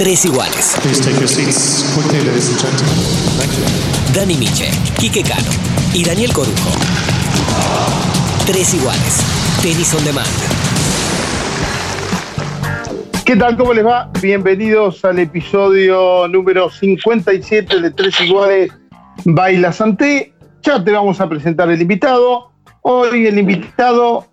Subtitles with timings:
[0.00, 0.78] Tres iguales.
[4.14, 5.50] Dani Miche, Quique Cano
[5.92, 6.70] y Daniel Corujo.
[8.46, 9.20] Tres iguales.
[9.60, 10.26] Tenis on demand.
[13.26, 13.58] ¿Qué tal?
[13.58, 14.10] ¿Cómo les va?
[14.22, 18.72] Bienvenidos al episodio número 57 de Tres Iguales
[19.26, 20.32] Baila Santé.
[20.62, 22.52] Ya te vamos a presentar el invitado.
[22.80, 24.26] Hoy el invitado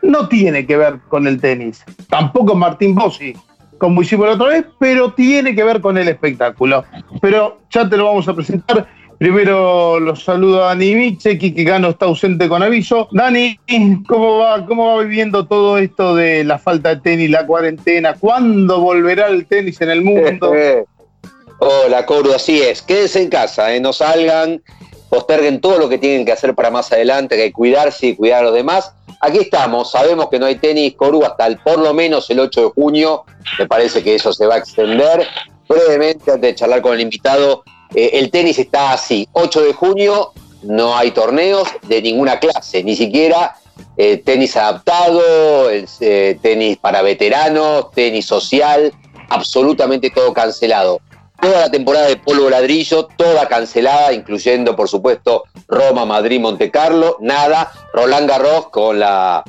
[0.00, 1.84] no tiene que ver con el tenis.
[2.08, 3.34] Tampoco Martín Bossi,
[3.80, 6.84] como hicimos la otra vez, pero tiene que ver con el espectáculo.
[7.22, 8.86] Pero ya te lo vamos a presentar.
[9.18, 13.08] Primero los saludo a Dani Miche, Kiki Gano está ausente con aviso.
[13.10, 13.58] Dani,
[14.06, 18.14] ¿cómo va, ¿cómo va viviendo todo esto de la falta de tenis, la cuarentena?
[18.14, 20.52] ¿Cuándo volverá el tenis en el mundo?
[21.58, 22.82] Hola, Coru, así es.
[22.82, 23.80] Quédense en casa, ¿eh?
[23.80, 24.62] no salgan,
[25.10, 28.44] posterguen todo lo que tienen que hacer para más adelante, que cuidarse y cuidar a
[28.44, 28.92] los demás.
[29.20, 32.62] Aquí estamos, sabemos que no hay tenis, Coru, hasta el, por lo menos el 8
[32.62, 33.24] de junio.
[33.58, 35.26] Me parece que eso se va a extender.
[35.68, 39.28] Brevemente, antes de charlar con el invitado, eh, el tenis está así.
[39.32, 43.56] 8 de junio no hay torneos de ninguna clase, ni siquiera
[43.96, 48.92] eh, tenis adaptado, eh, tenis para veteranos, tenis social,
[49.28, 51.00] absolutamente todo cancelado.
[51.40, 57.16] Toda la temporada de polvo ladrillo, toda cancelada, incluyendo, por supuesto, Roma, Madrid, Monte Carlo,
[57.20, 57.72] nada.
[57.94, 59.42] Roland Garros con la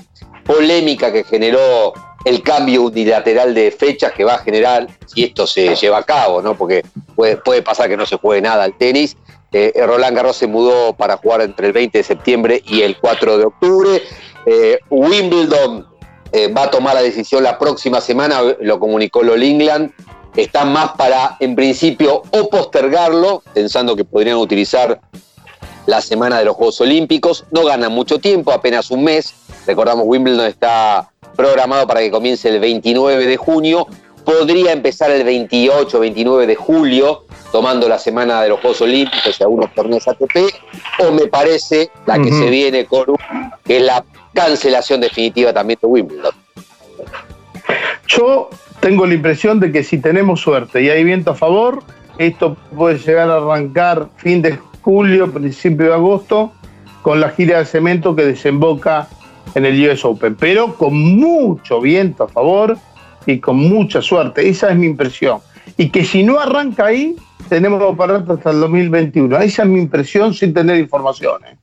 [0.45, 5.75] polémica que generó el cambio unilateral de fechas que va a generar si esto se
[5.75, 6.56] lleva a cabo, ¿no?
[6.56, 6.83] Porque
[7.16, 9.17] puede, pasar que no se juegue nada al tenis.
[9.52, 13.38] Eh, Roland Garros se mudó para jugar entre el 20 de septiembre y el 4
[13.38, 14.02] de octubre.
[14.45, 15.88] Eh, Wimbledon
[16.31, 19.92] eh, va a tomar la decisión la próxima semana, lo comunicó Lol England.
[20.35, 25.01] Están más para, en principio, o postergarlo, pensando que podrían utilizar
[25.85, 27.45] la semana de los Juegos Olímpicos.
[27.51, 29.33] No ganan mucho tiempo, apenas un mes.
[29.67, 33.87] Recordamos, Wimbledon está programado para que comience el 29 de junio.
[34.23, 39.43] Podría empezar el 28, 29 de julio, tomando la semana de los Juegos Olímpicos y
[39.43, 40.37] algunos torneos ATP.
[40.99, 43.05] O me parece la que se viene, con
[43.65, 46.36] que es la cancelación definitiva también de Wimbledon.
[48.08, 48.49] Yo
[48.81, 51.83] tengo la impresión de que si tenemos suerte y hay viento a favor,
[52.17, 56.52] esto puede llegar a arrancar fin de julio, principio de agosto,
[57.03, 59.08] con la gira de cemento que desemboca
[59.53, 62.77] en el US Open, pero con mucho viento a favor
[63.27, 64.49] y con mucha suerte.
[64.49, 65.39] Esa es mi impresión.
[65.77, 67.15] Y que si no arranca ahí,
[67.49, 69.37] tenemos para hasta el 2021.
[69.39, 71.58] Esa es mi impresión sin tener informaciones.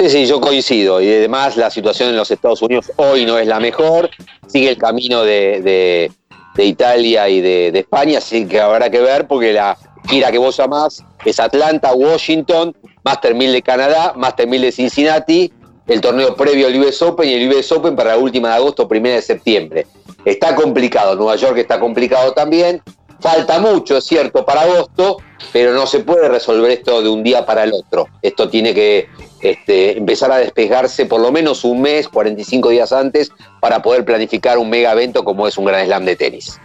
[0.00, 1.02] Sí, sí, yo coincido.
[1.02, 4.08] Y además la situación en los Estados Unidos hoy no es la mejor.
[4.46, 6.10] Sigue el camino de,
[6.56, 9.76] Italia y de, España, así que habrá que ver porque la
[10.08, 12.74] gira que vos llamás es Atlanta, Washington,
[13.04, 15.52] Master 1000 de Canadá, Master 1000 de Cincinnati
[15.86, 18.86] el torneo previo al US Open y el US Open para la última de agosto,
[18.86, 19.86] primera de septiembre.
[20.24, 22.80] Está complicado, Nueva York está complicado también.
[23.20, 25.18] Falta mucho, es cierto, para agosto,
[25.52, 28.08] pero no se puede resolver esto de un día para el otro.
[28.22, 29.08] Esto tiene que
[29.42, 33.30] este, empezar a despejarse por lo menos un mes, 45 días antes,
[33.60, 36.58] para poder planificar un mega evento como es un Gran Slam de tenis.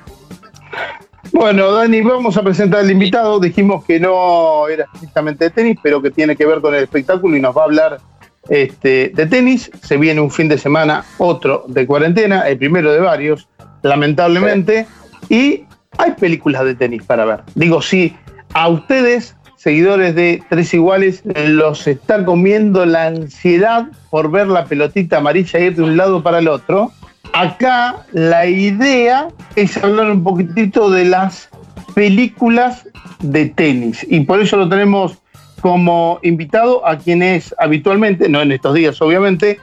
[1.32, 3.40] Bueno, Dani, vamos a presentar al invitado.
[3.40, 7.36] Dijimos que no era estrictamente de tenis, pero que tiene que ver con el espectáculo
[7.36, 7.98] y nos va a hablar
[8.48, 9.70] este, de tenis.
[9.84, 13.50] Se viene un fin de semana, otro de cuarentena, el primero de varios,
[13.82, 14.88] lamentablemente.
[15.28, 15.66] Y
[15.98, 17.42] hay películas de tenis para ver.
[17.56, 18.16] Digo, si
[18.54, 25.18] a ustedes, seguidores de Tres Iguales, los está comiendo la ansiedad por ver la pelotita
[25.18, 26.92] amarilla ir de un lado para el otro,
[27.34, 31.50] acá la idea es hablar un poquitito de las
[31.94, 32.88] películas
[33.20, 34.06] de tenis.
[34.10, 35.18] Y por eso lo tenemos
[35.62, 39.60] como invitado a quien es habitualmente, no en estos días obviamente,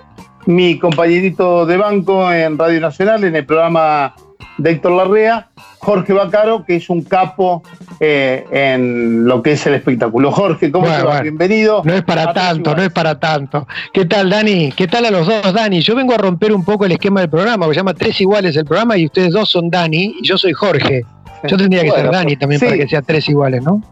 [0.47, 4.15] mi compañerito de banco en Radio Nacional, en el programa
[4.59, 5.49] de Héctor Larrea,
[5.79, 7.63] Jorge Bacaro, que es un capo
[8.01, 10.31] eh, en lo que es el espectáculo.
[10.31, 11.21] Jorge, ¿cómo te va?
[11.23, 11.83] Bienvenido.
[11.85, 13.67] No es para tanto, no es para tanto.
[13.93, 14.73] ¿Qué tal, Dani?
[14.73, 15.81] ¿Qué tal a los dos, Dani?
[15.81, 18.57] Yo vengo a romper un poco el esquema del programa, que se llama Tres Iguales
[18.57, 21.05] el programa, y ustedes dos son Dani, y yo soy Jorge.
[21.49, 23.83] Yo tendría que ser Dani también para que sea Tres Iguales, ¿no?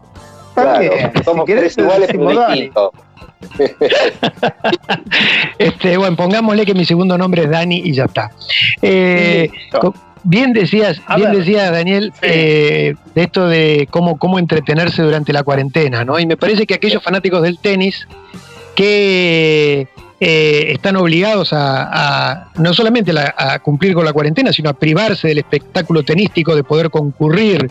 [1.23, 2.91] somos tres iguales pero
[5.57, 8.31] este, bueno, pongámosle que mi segundo nombre es Dani y ya está.
[8.81, 9.49] Eh,
[10.23, 16.05] bien decías, bien decía Daniel, eh, de esto de cómo, cómo entretenerse durante la cuarentena,
[16.05, 16.19] ¿no?
[16.19, 18.07] Y me parece que aquellos fanáticos del tenis
[18.75, 19.87] que
[20.19, 25.39] eh, están obligados a, no solamente a cumplir con la cuarentena, sino a privarse del
[25.39, 27.69] espectáculo tenístico, de poder concurrir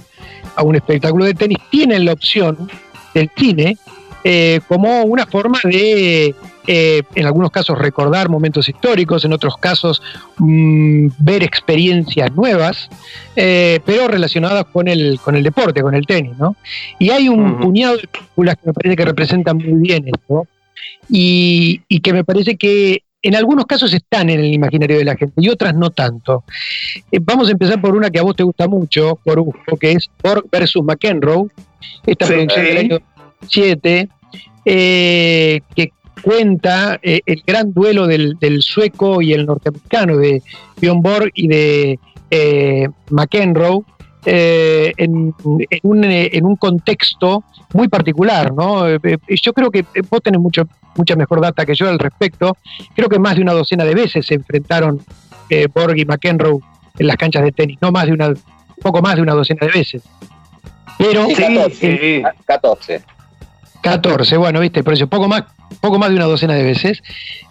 [0.56, 2.68] a un espectáculo de tenis, tienen la opción
[3.14, 3.78] del cine
[4.22, 6.34] eh, como una forma de,
[6.66, 10.02] eh, en algunos casos, recordar momentos históricos, en otros casos,
[10.38, 12.90] mm, ver experiencias nuevas,
[13.34, 16.56] eh, pero relacionadas con el, con el deporte, con el tenis, ¿no?
[16.98, 20.46] Y hay un puñado de películas que me parece que representan muy bien esto,
[21.08, 25.16] y, y que me parece que en algunos casos están en el imaginario de la
[25.16, 26.44] gente y otras no tanto.
[27.20, 29.44] vamos a empezar por una que a vos te gusta mucho, por
[29.78, 31.48] que es Borg versus McEnroe,
[32.06, 32.98] esta producción del año
[33.48, 34.08] 7,
[34.64, 35.92] eh, que
[36.22, 40.42] cuenta eh, el gran duelo del, sueco y el norteamericano, de
[40.80, 41.98] Bjorn Borg y de
[42.30, 43.82] eh, McEnroe,
[44.26, 45.34] en,
[45.82, 47.42] un, contexto
[47.72, 48.52] muy particular.
[48.52, 48.86] ¿no?
[48.88, 52.56] yo creo que vos tenés mucho, mucha mejor data que yo al respecto.
[52.94, 55.00] Creo que más de una docena de veces se enfrentaron
[55.74, 56.60] Borg y McEnroe
[56.98, 58.34] en las canchas de tenis, no más de una,
[58.82, 60.02] poco más de una docena de veces.
[60.98, 62.22] Pero 14.
[62.44, 63.02] 14,
[64.38, 65.44] bueno, viste, por eso poco más,
[65.80, 67.02] poco más de una docena de veces.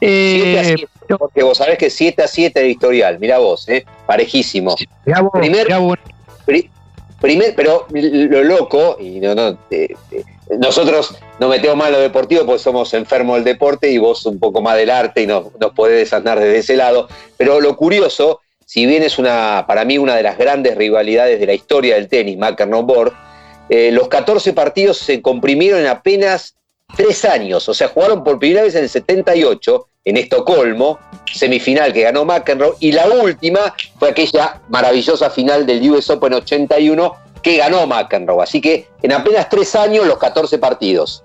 [0.02, 0.76] Eh,
[1.18, 4.76] porque vos sabés que 7 a 7 de historial, mirá vos, eh, parejísimo.
[5.32, 5.68] primer,
[7.20, 10.24] primer, pero lo loco, y no, no, eh, eh,
[10.60, 14.40] nosotros nos metemos más en lo deportivo porque somos enfermos del deporte y vos un
[14.40, 17.08] poco más del arte y nos, nos podés desandar desde ese lado.
[17.38, 21.46] Pero lo curioso, si bien es una, para mí una de las grandes rivalidades de
[21.46, 23.14] la historia del tenis, McEnroe-Borg,
[23.70, 26.56] eh, los 14 partidos se comprimieron en apenas
[26.96, 31.00] tres años, o sea, jugaron por primera vez en el 78 en Estocolmo,
[31.32, 37.14] semifinal que ganó McEnroe, y la última fue aquella maravillosa final del US Open 81
[37.44, 38.44] que ganó McEnroe.
[38.44, 41.24] Así que en apenas tres años los 14 partidos.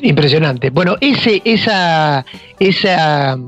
[0.00, 0.70] Impresionante.
[0.70, 2.24] Bueno, ese, esa,
[2.58, 3.38] esa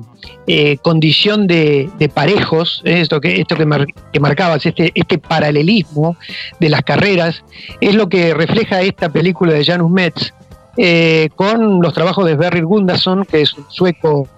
[0.47, 6.17] eh, condición de, parejos, eh, esto que, esto que, marcabas, este, este paralelismo
[6.61, 7.43] de las carreras,
[7.81, 10.35] es lo que refleja esta película de Janus Metz,
[10.77, 14.29] eh, con los trabajos de Berry Gundason, que es un sueco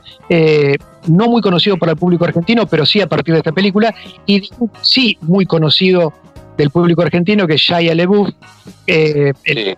[1.08, 3.94] no muy conocido para el público argentino, pero sí a partir de esta película,
[4.26, 4.48] y
[4.82, 6.12] sí muy conocido
[6.56, 8.30] del público argentino, que es Shia LeBouf,
[8.86, 9.32] eh,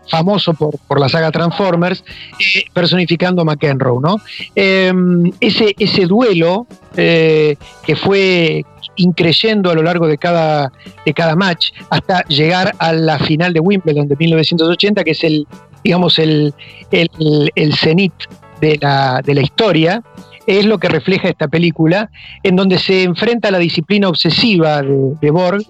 [0.08, 2.04] famoso por, la saga Transformers,
[2.38, 4.00] eh, personificando a McEnroe.
[4.00, 4.16] ¿no?
[4.54, 6.66] Em, ese, ese duelo
[6.96, 8.64] eh, que fue
[8.96, 10.72] increyendo a lo largo de cada,
[11.04, 15.46] de cada match hasta llegar a la final de Wimbledon de 1980, que es el,
[15.84, 16.52] digamos, el,
[16.90, 18.12] el, cenit
[18.60, 20.02] de la, de la historia,
[20.46, 22.10] es lo que refleja esta película,
[22.42, 25.62] en donde se enfrenta la disciplina obsesiva de, de Borg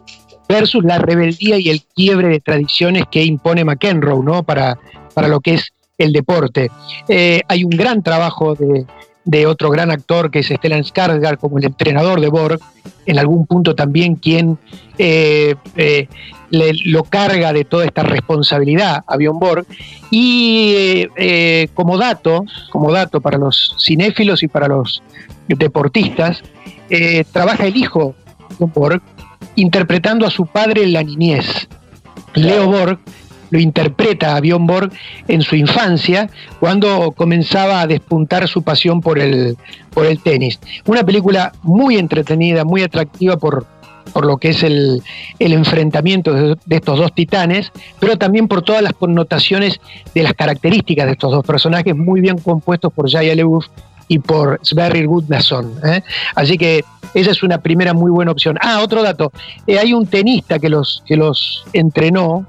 [0.48, 4.42] versus la rebeldía y el quiebre de tradiciones que impone McEnroe ¿no?
[4.42, 4.78] para,
[5.14, 6.70] para lo que es el deporte.
[7.08, 8.86] Eh, hay un gran trabajo de,
[9.46, 12.60] otro gran actor que es Stellan Skarsgård como el entrenador de Borg,
[13.04, 14.58] en algún punto también quien
[14.96, 16.08] eh, eh,
[16.50, 19.66] lo carga de toda esta responsabilidad a Bjorn Borg.
[20.10, 21.06] Y
[21.74, 25.02] como dato, como dato para los cinéfilos y para los
[25.46, 26.42] deportistas,
[27.30, 28.14] trabaja el hijo
[28.58, 29.02] de Borg,
[29.60, 31.68] interpretando a su padre en la niñez.
[32.34, 32.98] Leo Borg
[33.50, 34.92] lo interpreta a Bjorn Borg
[35.26, 36.28] en su infancia,
[36.60, 39.56] cuando comenzaba a despuntar su pasión por el,
[39.90, 40.60] por el tenis.
[40.86, 43.66] Una película muy entretenida, muy atractiva por,
[44.12, 45.02] por lo que es el,
[45.38, 49.80] enfrentamiento de, estos dos titanes, pero también por todas las connotaciones
[50.14, 53.66] de las características de estos dos personajes, muy bien compuestos por Jaya LeBouf
[54.08, 55.74] y por Sverrir Gudnason.
[55.84, 56.02] ¿eh?
[56.34, 56.84] Así que
[57.14, 58.58] esa es una primera muy buena opción.
[58.60, 59.32] Ah, otro dato.
[59.66, 62.46] Eh, hay un tenista que los, que los entrenó,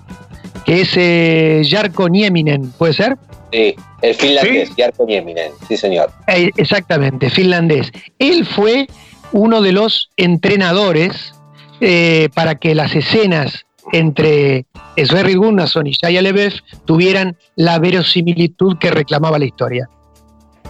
[0.66, 3.18] que es eh, Jarko Nieminen, ¿puede ser?
[3.52, 6.12] Sí, el finlandés, Jarko Nieminen, sí señor.
[6.28, 7.92] Eh, exactamente, finlandés.
[8.20, 8.88] Él fue
[9.32, 11.34] uno de los entrenadores
[12.34, 14.66] para que las escenas entre
[14.98, 16.54] Sverrir Gunnarsson y Shia Lebev
[16.84, 19.90] tuvieran la verosimilitud que reclamaba la historia.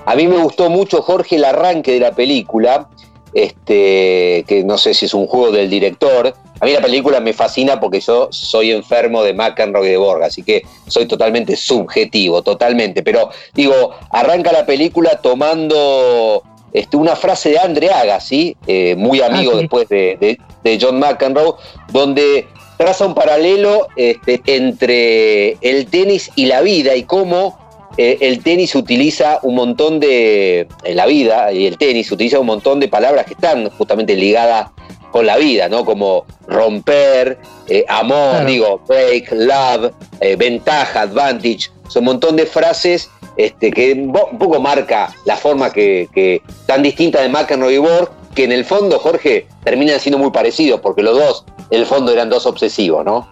[0.09, 2.89] A mí me gustó mucho, Jorge, el arranque de la película,
[3.31, 6.33] este, que no sé si es un juego del director.
[6.59, 10.23] A mí la película me fascina porque yo soy enfermo de McEnroe y de Borg,
[10.23, 13.03] así que soy totalmente subjetivo, totalmente.
[13.03, 16.41] Pero digo, arranca la película tomando
[16.73, 20.39] este, una frase de Andre Agassi, eh, muy amigo ah, después de,
[20.81, 21.53] John McEnroe,
[21.93, 22.47] donde
[22.77, 27.68] traza un paralelo este, entre el tenis y la vida y cómo
[28.01, 32.45] eh, el tenis utiliza un montón de, en la vida y el tenis utiliza un
[32.45, 34.69] montón de palabras que están justamente ligadas
[35.11, 35.83] con la vida, ¿no?
[35.83, 39.91] Como romper, eh, amor, digo, break, love,
[40.21, 45.69] eh, ventaja, advantage, son un montón de frases este, que un poco marca la forma
[45.73, 50.31] que, tan distinta de McEnroe y Borg, que en el fondo, Jorge, terminan siendo muy
[50.31, 53.29] parecidos, porque los dos, en el fondo, eran dos obsesivos, ¿no?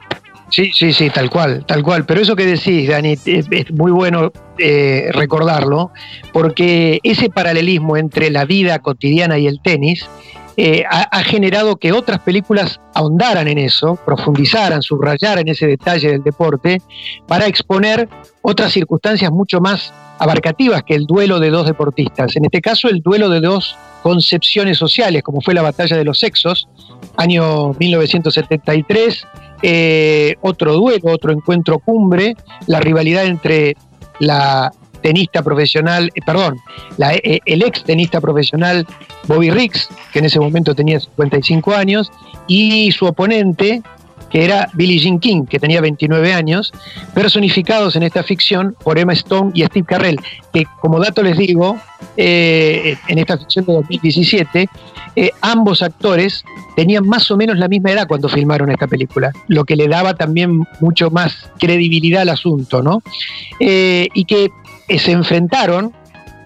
[0.50, 2.06] Sí, sí, sí, tal cual, tal cual.
[2.06, 5.92] Pero eso que decís, Dani, es, muy bueno eh, recordarlo,
[6.32, 10.08] porque ese paralelismo entre la vida cotidiana y el tenis
[10.60, 16.82] eh, ha, generado que otras películas ahondaran en eso, profundizaran, subrayaran ese detalle del deporte,
[17.28, 18.10] para exponer
[18.42, 22.36] otras circunstancias mucho más abarcativas que el duelo de dos deportistas.
[22.38, 26.18] En este caso, el duelo de dos concepciones sociales, como fue la batalla de los
[26.18, 26.68] sexos,
[27.18, 29.28] año 1973,
[29.62, 32.36] eh, otro duelo, otro encuentro cumbre,
[32.68, 33.76] la rivalidad entre
[34.20, 34.72] la
[35.02, 36.58] tenista profesional, eh, perdón,
[37.00, 38.86] eh, el ex tenista profesional
[39.28, 42.12] Bobby Riggs, que en ese momento tenía 55 años,
[42.48, 43.82] y su oponente,
[44.30, 46.74] que era Billie Jean King, que tenía 29 años,
[47.14, 50.20] personificados en esta ficción por Emma Stone y Steve Carrell,
[50.54, 51.78] que como dato les digo,
[52.16, 54.70] eh, en esta ficción de 2017,
[55.42, 56.44] ambos actores
[56.76, 60.14] tenían más o menos la misma edad cuando filmaron esta película, lo que le daba
[60.14, 63.02] también mucho más credibilidad al asunto, ¿no?
[63.60, 64.52] y que
[65.00, 65.92] se enfrentaron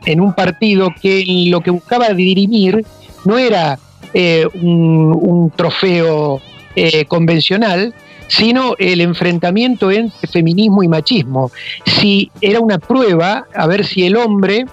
[0.06, 2.86] en un partido que lo que buscaba dirimir
[3.26, 3.80] no era
[4.14, 6.42] eh, un, trofeo
[6.76, 7.94] eh, convencional,
[8.28, 11.52] sino el enfrentamiento entre feminismo y machismo.
[11.86, 14.66] Si era una prueba a ver si el hombre,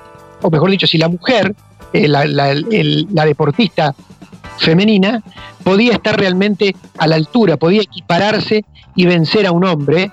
[0.43, 1.55] o mejor dicho, si la mujer,
[1.93, 3.95] eh, la deportista
[4.59, 5.23] femenina,
[5.65, 8.65] podía estar realmente a la altura, podía equipararse
[8.95, 10.11] y vencer a un hombre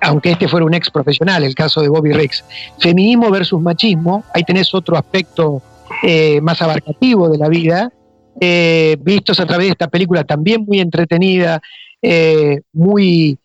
[0.00, 2.44] aunque este fuera un ex profesional, el caso de Bobby Riggs.
[2.78, 5.62] Feminismo versus machismo, ahí tenés otro aspecto
[6.02, 7.92] eh, más abarcativo de la vida,
[8.40, 11.60] eh, vistos a través de esta película también muy entretenida,
[12.02, 13.38] eh, muy,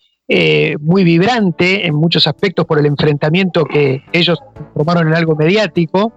[0.79, 4.39] muy vibrante en muchos aspectos por el enfrentamiento que ellos
[4.73, 6.13] formaron en algo mediático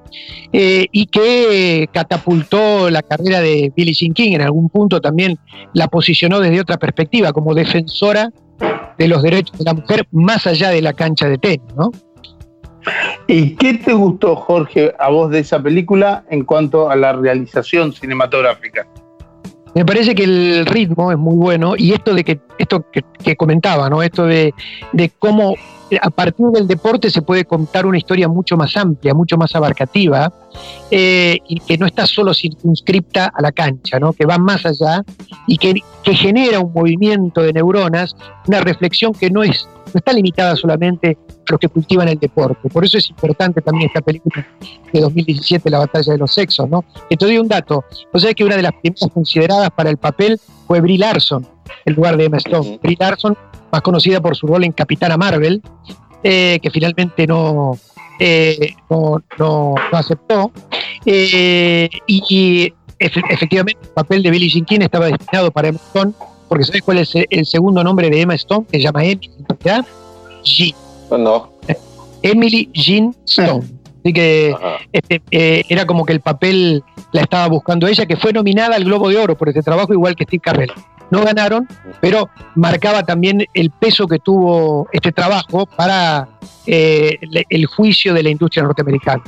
[0.51, 5.39] y que catapultó la carrera de Billie Jean King, en algún punto también
[5.75, 8.31] la posicionó desde otra perspectiva, como defensora
[8.99, 11.91] de los derechos de la mujer más allá de la cancha de tenis, ¿no?
[13.27, 17.93] ¿Y qué te gustó, Jorge, a vos de esa película en cuanto a la realización
[17.93, 18.87] cinematográfica?
[19.75, 23.89] Me parece que el ritmo es muy bueno y esto de que esto que, comentaba,
[23.91, 24.03] ¿no?
[24.03, 24.55] Esto de,
[24.93, 25.55] de cómo
[26.01, 30.33] a partir del deporte se puede contar una historia mucho más amplia, mucho más abarcativa,
[30.91, 34.13] eh, y que no está solo circunscripta a la cancha, ¿no?
[34.13, 35.05] que va más allá
[35.47, 38.17] y que, genera un movimiento de neuronas,
[38.47, 42.71] una reflexión que no, es, no está limitada solamente a los que cultivan el deporte.
[42.71, 44.47] Por eso es importante también esta película
[44.91, 46.67] de 2017, La batalla de los sexos.
[46.69, 46.83] ¿no?
[47.11, 47.85] Que te doy un dato.
[48.11, 51.45] Vos sabés que una de las primeras consideradas para el papel fue Brie Larson,
[51.87, 52.79] el lugar de Emma Stone.
[52.83, 53.37] Brie Larson
[53.73, 55.63] más conocida por su rol en Capitana Marvel,
[56.23, 57.77] eh, que finalmente no,
[58.21, 60.53] eh, no, aceptó.
[61.05, 66.13] Eh, y, efectivamente el papel de Billie Jean King estaba destinado para Emma Stone,
[66.49, 68.67] porque ¿sabes cuál es el segundo nombre de Emma Stone?
[68.71, 69.31] Que se llama Emily.
[70.45, 70.75] Jean.
[71.11, 71.51] No.
[72.23, 73.78] Emily Jean Stone.
[74.01, 74.55] Así que
[74.93, 75.23] este,
[75.69, 79.17] era como que el papel la estaba buscando ella, que fue nominada al Globo de
[79.17, 80.73] Oro por este trabajo, igual que Steve Carrell
[81.11, 81.67] no ganaron,
[82.01, 86.29] pero marcaba también el peso que tuvo este trabajo para
[86.67, 89.23] eh, el juicio de la industria norteamericana.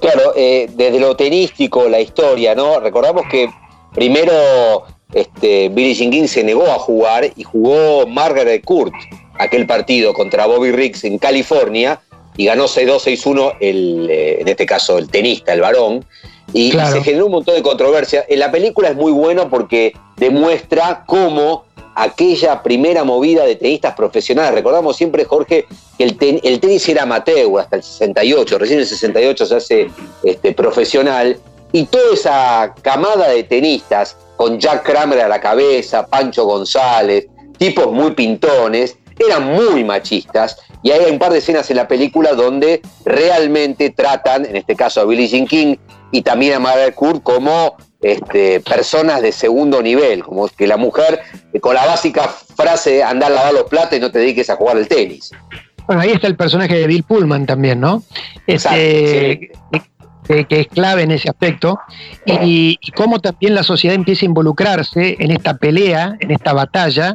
[0.00, 2.80] Claro, eh, desde lo tenístico, la historia, ¿no?
[2.80, 3.48] Recordamos que
[3.94, 8.94] primero este, Billy Jean se negó a jugar y jugó Margaret Court,
[9.38, 12.00] aquel partido contra Bobby Riggs en California,
[12.36, 16.04] y ganó 6-2, 6-1, eh, en este caso el tenista, el varón,
[16.52, 18.24] y, se generó un montón de controversia.
[18.28, 24.54] En la película es muy bueno porque demuestra cómo aquella primera movida de tenistas profesionales,
[24.54, 25.66] recordamos siempre, Jorge,
[25.98, 29.90] que el, tenis era amateur hasta el 68, recién en el 68 se hace
[30.24, 31.38] este, profesional,
[31.72, 37.26] y toda esa camada de tenistas, con Jack Kramer a la cabeza, Pancho González,
[37.58, 42.32] tipos muy pintones, eran muy machistas, y hay un par de escenas en la película
[42.32, 45.76] donde realmente tratan, en este caso a Billie Jean King,
[46.10, 51.20] y también a Margaret Court como este, personas de segundo nivel, como que la mujer
[51.52, 54.56] eh, con la básica frase andar a lavar los platos y no te dediques a
[54.56, 55.30] jugar al tenis.
[55.86, 58.02] Bueno, ahí está el personaje de Bill Pullman también, ¿no?
[58.46, 59.52] Este,
[60.26, 61.78] que, es clave en ese aspecto,
[62.26, 67.14] y, cómo también la sociedad empieza a involucrarse en esta pelea, en esta batalla,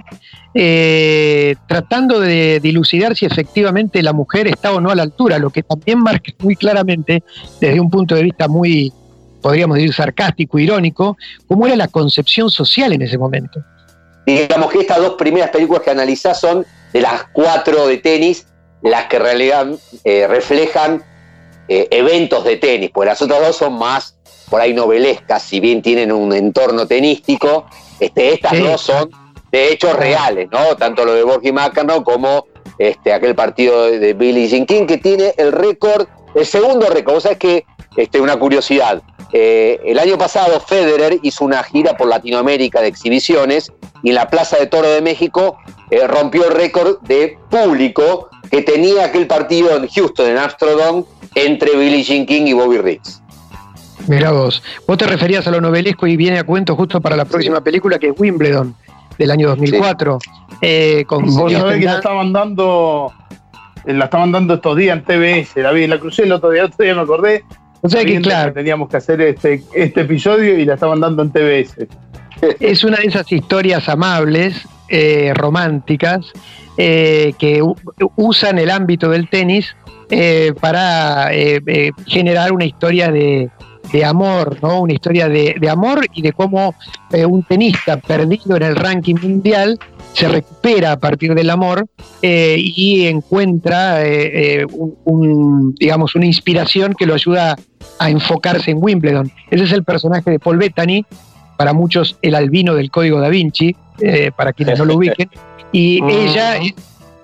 [0.60, 5.52] eh, tratando de dilucidar si efectivamente la mujer está o no a la altura, lo
[5.52, 7.22] que también marca muy claramente,
[7.62, 8.92] desde un punto de vista muy,
[9.40, 11.16] podríamos decir, sarcástico, irónico,
[11.48, 13.60] cómo era la concepción social en ese momento.
[14.26, 18.48] Digamos que estas dos primeras películas que analizás son de las cuatro de tenis,
[18.82, 19.68] las que en realidad
[20.04, 21.04] eh, reflejan
[21.68, 24.18] eh, eventos de tenis, porque las otras dos son más
[24.50, 27.68] por ahí novelescas, si bien tienen un entorno tenístico,
[28.00, 29.27] este, estas dos son
[29.58, 30.76] de hechos reales, ¿no?
[30.76, 32.46] Tanto lo de Borgi Macano como
[32.78, 37.18] este, aquel partido de, Billy Jean King, que tiene el récord, el segundo récord.
[37.18, 39.02] O sea, es que, este, una curiosidad,
[39.34, 43.72] eh, el año pasado Federer hizo una gira por Latinoamérica de exhibiciones
[44.04, 45.58] y en la Plaza de Toro de México
[45.90, 51.04] eh, rompió el récord de público que tenía aquel partido en Houston, en Amsterdam,
[51.36, 53.22] entre Billie Jean King y Bobby Riggs.
[54.08, 57.26] Mira vos, vos te referías a lo novelesco y viene a cuento justo para la
[57.26, 58.74] próxima película que es Wimbledon,
[59.18, 60.20] del año 2004.
[60.62, 63.12] Eh, con vos sabés que la estaban dando,
[63.86, 66.84] la estaban dando estos días en TBS, la vi, la crucé el otro día, otro
[66.84, 67.44] día me acordé.
[67.82, 68.54] O sea que claro.
[68.54, 71.88] teníamos que hacer este, este episodio y la estaban dando en TBS.
[72.60, 76.26] Es una de esas historias amables, eh, románticas,
[76.78, 77.64] eh, que
[78.16, 79.76] usan el ámbito del tenis
[80.10, 81.30] eh, para
[82.06, 83.50] generar una historia de,
[84.06, 84.82] amor, ¿no?
[84.82, 86.76] Una historia de, amor y de cómo
[87.28, 89.80] un tenista perdido en el ranking mundial
[90.14, 91.88] se recupera a partir del amor
[92.22, 94.00] y encuentra
[95.06, 97.56] un, digamos, una inspiración que lo ayuda
[98.00, 99.32] a enfocarse en Wimbledon.
[99.50, 101.06] Ese es el personaje de Paul Bettany,
[101.58, 105.30] para muchos el albino del Código da Vinci, eh, para quienes no lo ubiquen,
[105.72, 106.08] y ah.
[106.10, 106.74] ella es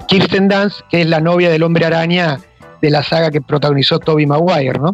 [0.08, 2.40] Kirsten Dunst, que es la novia del hombre araña
[2.84, 4.92] de la saga que protagonizó Toby Maguire, ¿no?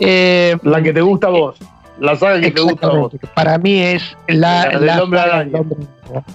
[0.00, 1.56] Eh, la que te gusta a vos.
[2.00, 3.12] La saga que te gusta a vos.
[3.32, 5.60] Para mí es la, del hombre araña.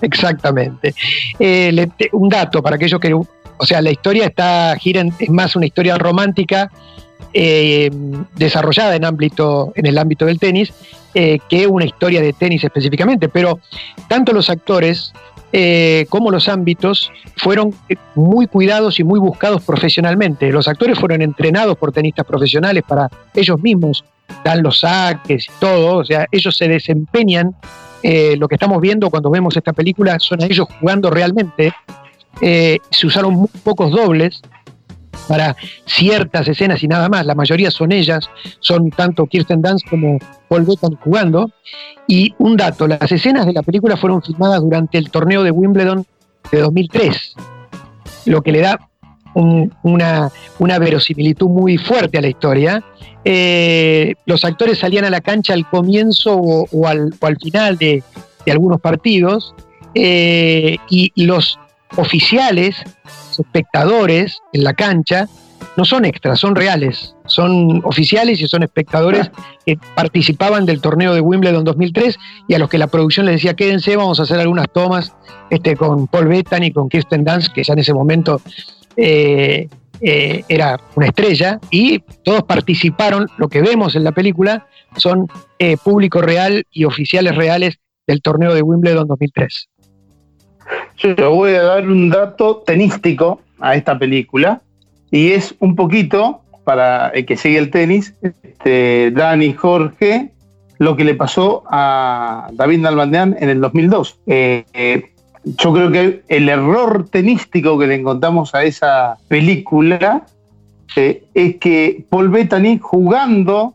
[0.01, 0.95] Exactamente.
[1.39, 3.13] Eh, un dato para aquellos que.
[3.13, 6.72] O sea, la historia está gira es más una historia romántica
[8.36, 10.72] desarrollada en, ámbito, en el ámbito del tenis
[11.15, 13.60] eh, que una historia de tenis específicamente, pero
[14.07, 15.13] tanto los actores
[15.55, 20.51] eh, como los ámbitos fueron eh, muy cuidados y muy buscados profesionalmente.
[20.51, 24.03] Los actores fueron entrenados por tenistas profesionales para ellos mismos,
[24.43, 27.55] dan los saques y todo, o sea, ellos se desempeñan.
[28.03, 31.72] lo que estamos viendo cuando vemos esta película son ellos jugando realmente.
[32.41, 34.41] se usaron muy pocos dobles,
[35.27, 35.55] para
[35.86, 37.25] ciertas escenas y nada más.
[37.25, 38.29] La mayoría son ellas,
[38.60, 41.51] son tanto Kirsten Dunst como Paul Bettany jugando.
[42.08, 46.05] Y un dato, las escenas de la película fueron filmadas durante el torneo de Wimbledon
[46.51, 47.36] de 2003,
[48.25, 48.79] lo que le da
[49.34, 52.84] una, verosimilitud muy fuerte a la historia.
[53.26, 58.04] Eh, los actores salían a la cancha al comienzo o, al, final de,
[58.47, 59.56] algunos partidos
[59.95, 61.58] eh, y los
[61.95, 62.76] oficiales
[63.39, 65.28] espectadores en la cancha
[65.78, 69.32] no son extras, son reales, son oficiales y son espectadores
[69.65, 72.17] que participaban del torneo de Wimbledon 2003
[72.48, 75.13] y a los que la producción les decía quédense, vamos a hacer algunas tomas
[75.50, 78.41] este, con Paul Bettany, con Kirsten Dunst, que ya en ese momento
[78.98, 79.67] eh,
[80.02, 84.67] eh, era una estrella, y todos participaron, lo que vemos en la película
[84.98, 85.28] son
[85.60, 89.69] eh, público real y oficiales reales del torneo de Wimbledon 2003.
[90.97, 94.62] Yo voy a dar un dato tenístico a esta película
[95.12, 100.32] y es un poquito, para el que sigue el tenis, este, Dani Jorge,
[100.80, 104.19] lo que le pasó a David Nalbandian en el 2002.
[104.28, 105.12] Eh, eh,
[105.43, 110.26] yo creo que el error tenístico que le encontramos a esa película
[110.95, 113.73] eh, es que Paul Bettany jugando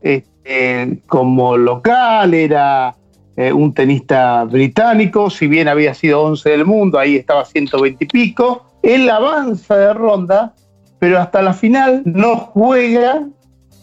[1.07, 2.95] como local era
[3.39, 8.09] eh, un tenista británico, si bien había sido 11 del mundo, ahí estaba 120 y
[8.09, 8.67] pico.
[8.83, 10.55] Él avanza de ronda,
[10.99, 13.23] pero hasta la final no juega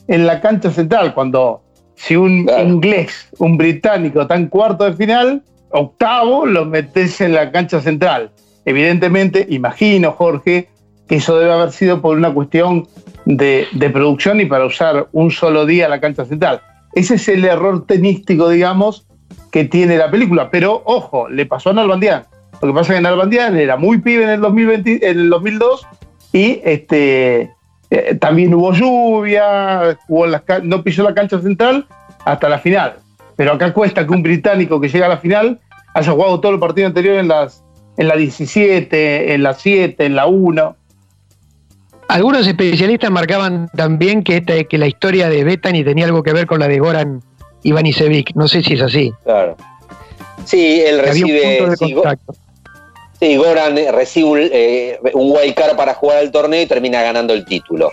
[0.10, 1.64] en la cancha central, cuando
[1.96, 7.50] si un inglés, un británico está en cuarto de final, octavo, lo metes en la
[7.50, 8.32] cancha central.
[8.66, 10.68] Evidentemente, imagino, Jorge,
[11.08, 12.90] que eso debe haber sido por una cuestión
[13.26, 16.60] de, de, producción y para usar un solo día la cancha central.
[16.94, 19.08] Ese es el error tenístico, digamos,
[19.52, 20.50] que tiene la película.
[20.50, 22.24] Pero ojo, le pasó a Nalbandian.
[22.62, 25.88] Lo que pasa es que Nalbandian era muy pibe en el, 2020, en el 2002
[26.34, 27.52] y este,
[27.90, 29.98] eh, también hubo lluvia,
[30.64, 31.88] no pisó la cancha central
[32.26, 32.96] hasta la final.
[33.36, 35.60] Pero acá cuesta que un británico que llega a la final
[35.94, 37.64] haya jugado todo el partido anterior en, las,
[37.98, 40.76] en la 17, en la 7, en la 1.
[42.08, 46.46] Algunos especialistas marcaban también que, esta, que la historia de Bethany tenía algo que ver
[46.46, 47.22] con la de Goran
[47.66, 48.34] Iván Isevic.
[48.36, 49.12] No sé si es así.
[49.24, 49.58] Claro.
[50.46, 51.66] Sí, él recibe.
[53.20, 57.46] Sí, Goran recibe un, eh, wild card para jugar el torneo y termina ganando el
[57.46, 57.92] título.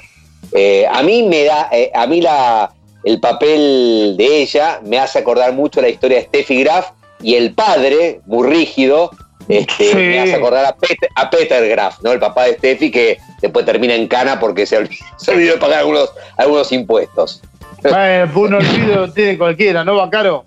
[0.52, 2.70] Eh, a mí me da, eh, a mí la,
[3.04, 6.90] el papel de ella me hace acordar mucho la historia de Steffi Graf
[7.22, 9.11] y el padre, muy rígido,
[9.48, 10.66] este, me hace acordar
[11.14, 12.12] a Peter, Graf, ¿no?
[12.12, 14.76] El papá de Steffi que después termina en cana porque se
[15.28, 17.40] olvidó, de pagar algunos, algunos impuestos.
[17.85, 20.45] Un olvido tiene cualquiera, ¿no, Bacaro?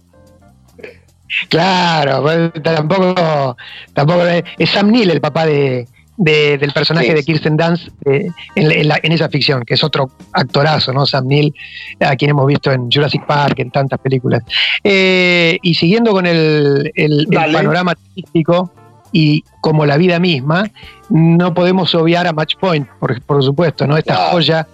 [1.49, 3.57] Claro, pues, tampoco,
[3.93, 4.23] tampoco
[4.57, 9.63] es Sam Neill el papá de, del personaje de Kirsten Dunst eh, en, esa ficción,
[9.65, 11.05] que es otro actorazo, ¿no?
[11.05, 11.53] Sam Neill,
[11.99, 14.43] a quien hemos visto en Jurassic Park, en tantas películas.
[14.83, 16.91] Eh, y siguiendo con el,
[17.31, 18.71] panorama artístico
[19.11, 20.69] y como la vida misma,
[21.09, 23.97] no podemos obviar a Match Point, por, por supuesto, ¿no?
[23.97, 24.67] Esta joya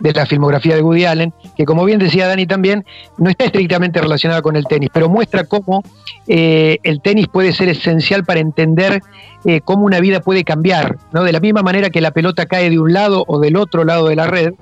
[0.00, 2.84] de la filmografía de Woody Allen, que como bien decía Dani también,
[3.18, 5.82] no está estrictamente relacionada con el tenis, pero muestra cómo
[6.26, 9.00] eh, el tenis puede ser esencial para entender
[9.44, 11.24] eh, cómo una vida puede cambiar, ¿no?
[11.24, 14.08] De la misma manera que la pelota cae de un lado o del otro lado
[14.08, 14.52] de la red,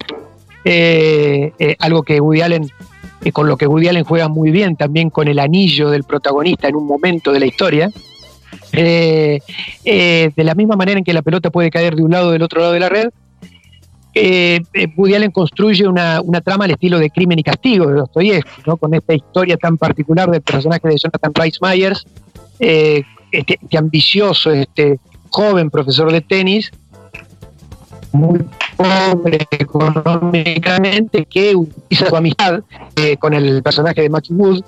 [0.64, 2.70] eh, algo que Woody Allen,
[3.32, 6.76] con lo que Woody Allen juega muy bien también con el anillo del protagonista en
[6.76, 7.90] un momento de la historia,
[8.72, 9.40] de
[10.36, 12.60] la misma manera en que la pelota puede caer de un lado o del otro
[12.60, 13.08] lado de la red,
[14.14, 18.62] eh, eh, Woody Allen construye una, trama al estilo de Crimen y Castigo de Dostoyevsky,
[18.66, 18.76] ¿no?
[18.76, 22.06] con esta historia tan particular del personaje de Jonathan Rice Myers,
[22.60, 25.00] eh, este, este, ambicioso, este
[25.30, 26.70] joven profesor de tenis,
[28.12, 28.40] muy
[28.76, 32.60] pobre económicamente, que utiliza su amistad
[32.94, 34.64] eh, con el personaje de Matthew Wood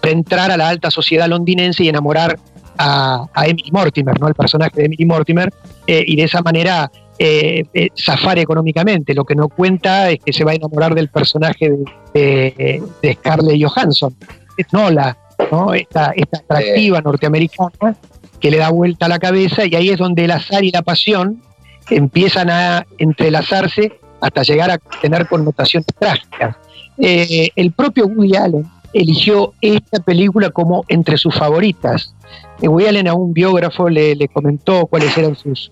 [0.00, 2.36] para entrar a la alta sociedad londinense y enamorar
[2.76, 4.26] a, Emily Mortimer, ¿no?
[4.26, 5.52] el personaje de Emily Mortimer,
[5.86, 9.14] y de esa manera eh, eh, zafar económicamente.
[9.14, 11.72] Lo que no cuenta es que se va a enamorar del personaje
[12.12, 14.14] de, Scarlett Johansson,
[14.56, 15.16] es Nola,
[15.50, 15.74] ¿no?
[15.74, 17.96] esta, esta atractiva norteamericana
[18.40, 20.82] que le da vuelta a la cabeza y ahí es donde el azar y la
[20.82, 21.40] pasión
[21.88, 26.56] empiezan a entrelazarse hasta llegar a tener connotaciones trágicas.
[26.98, 32.14] Eh, el propio Woody Allen eligió esta película como entre sus favoritas.
[32.60, 35.70] Woody Allen a un biógrafo le, le comentó cuáles eran sus,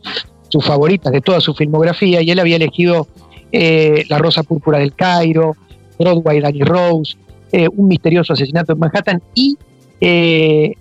[0.52, 3.08] sus favoritas de toda su filmografía, y él había elegido
[3.50, 5.56] eh, La Rosa Púrpura del Cairo,
[5.98, 7.16] Broadway, Danny Rose,
[7.50, 9.56] eh, Un misterioso asesinato en Manhattan y
[9.98, 10.74] eh,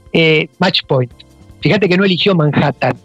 [0.60, 1.13] Match Point.
[1.62, 2.97] Fíjate que no eligió Manhattan,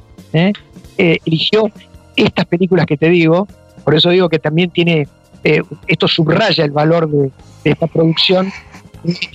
[0.97, 1.71] eligió
[2.17, 3.47] estas películas que te digo,
[3.85, 5.07] por eso digo que también tiene,
[5.87, 7.31] esto subraya el valor de,
[7.63, 8.51] de esta producción,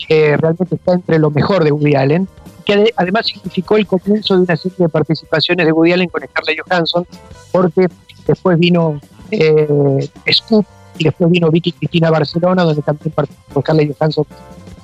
[0.09, 2.27] que realmente está entre lo mejor de Woody Allen
[2.61, 6.59] que además significó el comienzo de una serie de participaciones de Woody Allen con Scarlett
[6.65, 7.05] Johansson,
[7.51, 7.87] porque
[8.27, 8.99] después vino
[9.31, 10.65] eh, Scoop
[10.97, 14.25] y después vino Vicky Cristina Barcelona, donde también participó Scarlett Johansson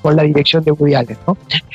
[0.02, 1.18] con la dirección de Woody Allen.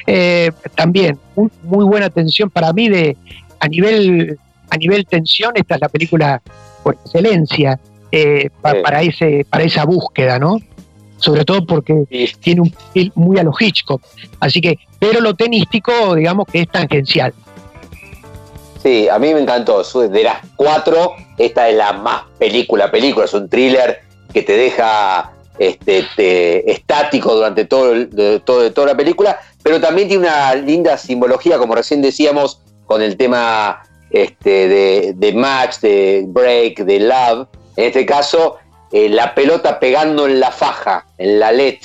[0.06, 3.16] Eh, también muy, buena atención para mí de
[3.60, 4.38] a nivel
[4.70, 6.42] a nivel tensión esta es la película
[6.82, 7.78] por excelencia
[8.10, 10.58] eh, para ese para esa búsqueda, ¿no?
[11.22, 12.04] Sobre todo porque
[12.40, 14.02] tiene un perfil muy a lo Hitchcock.
[14.40, 17.32] Así que, pero lo tenístico, digamos que es tangencial.
[18.82, 19.82] Sí, a mí me encantó.
[20.08, 23.26] De las cuatro, esta es la más película, película.
[23.26, 24.00] Es un thriller
[24.32, 27.94] que te deja este, estático durante todo,
[28.44, 33.16] todo, toda la película, pero también tiene una linda simbología, como recién decíamos, con el
[33.16, 37.46] tema este, de, de match, de break, de love.
[37.76, 38.56] En este caso,
[38.92, 41.78] eh, la pelota pegando en la faja, en la LED,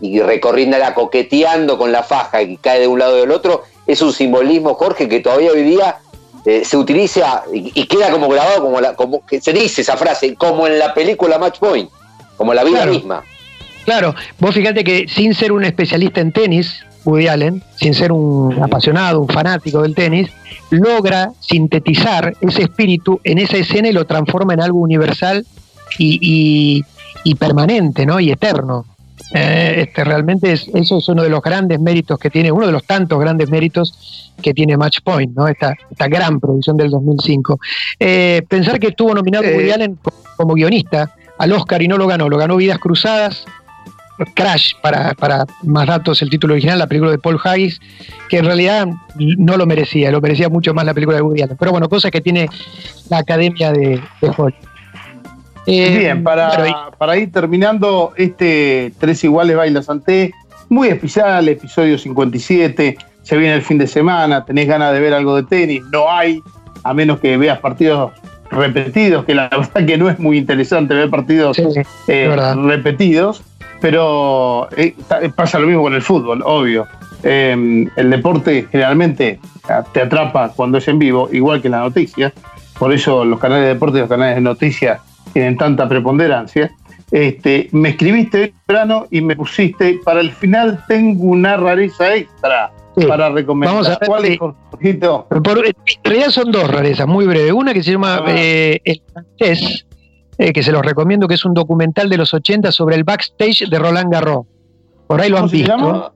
[0.00, 4.12] y recorriéndola coqueteando con la faja y cae de un lado del otro, es un
[4.12, 5.96] simbolismo, Jorge, que todavía hoy día
[6.44, 10.34] eh, se utiliza y, queda como grabado, como, la, como que se dice esa frase,
[10.34, 11.90] como en la película Match Point,
[12.36, 13.22] como la vida misma.
[13.84, 18.60] Claro, vos fíjate que sin ser un especialista en tenis, Woody Allen, sin ser un
[18.62, 20.28] apasionado, un fanático del tenis,
[20.70, 25.46] logra sintetizar ese espíritu en esa escena y lo transforma en algo universal
[25.98, 26.84] y,
[27.38, 28.20] permanente, ¿no?
[28.20, 28.84] Y eterno.
[29.34, 32.72] Eh, este, realmente es, eso es uno de los grandes méritos que tiene, uno de
[32.72, 35.48] los tantos grandes méritos que tiene Match Point, ¿no?
[35.48, 37.58] Esta, esta gran producción del 2005.
[37.98, 39.98] Eh, pensar que estuvo nominado Woody Allen
[40.36, 43.46] como guionista al Oscar y no lo ganó, lo ganó Vidas Cruzadas,
[44.34, 47.80] Crash, para, para más datos, el título original, la película de Paul Haggis,
[48.28, 51.56] que en realidad no lo merecía, lo merecía mucho más la película de Woody Allen.
[51.58, 52.48] Pero bueno, cosas que tiene
[53.10, 54.75] la Academia de, de Hollywood.
[55.66, 60.32] Eh, Bien, para, para, ir terminando este Tres Iguales Bailas Ante,
[60.68, 65.34] muy especial, episodio 57, se viene el fin de semana, tenés ganas de ver algo
[65.34, 66.40] de tenis, no hay,
[66.84, 68.12] a menos que veas partidos
[68.48, 71.60] repetidos, que la verdad que no es muy interesante ver partidos
[72.06, 73.42] eh, repetidos,
[73.80, 74.94] pero eh,
[75.34, 76.86] pasa lo mismo con el fútbol, obvio.
[77.24, 79.40] el deporte generalmente
[79.92, 82.32] te atrapa cuando es en vivo, igual que la noticia,
[82.78, 85.00] por eso los canales de deporte y los canales de noticias
[85.36, 86.72] tienen tanta preponderancia.
[87.10, 92.72] Este, me escribiste verano y me pusiste, para el final tengo una rareza extra
[93.06, 93.74] para recomendar.
[93.74, 94.38] Vamos a ver, ¿Cuál es,
[94.80, 97.52] en realidad son dos rarezas, muy breves.
[97.52, 98.24] Una que se llama ah.
[98.28, 99.86] eh, El francés,
[100.38, 103.68] eh, que se los recomiendo, que es un documental de los 80 sobre el backstage
[103.68, 104.46] de Roland Garros.
[105.06, 106.14] Por ahí lo han visto.